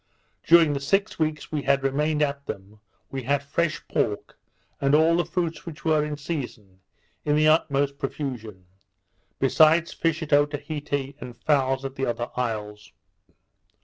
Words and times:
During 0.43 0.73
the 0.73 0.79
six 0.79 1.19
weeks 1.19 1.51
we 1.51 1.61
had 1.61 1.83
remained 1.83 2.23
at 2.23 2.47
them, 2.47 2.79
we 3.11 3.21
had 3.21 3.43
fresh 3.43 3.87
pork, 3.87 4.35
and 4.79 4.95
all 4.95 5.15
the 5.15 5.25
fruits 5.25 5.63
which 5.63 5.85
were 5.85 6.03
in 6.03 6.17
season, 6.17 6.79
in 7.23 7.35
the 7.35 7.47
utmost 7.47 7.99
profusion; 7.99 8.65
besides 9.37 9.93
fish 9.93 10.23
at 10.23 10.33
Otaheite, 10.33 11.17
and 11.21 11.37
fowls 11.37 11.85
at 11.85 11.93
the 11.93 12.07
other 12.07 12.31
isles. 12.35 12.91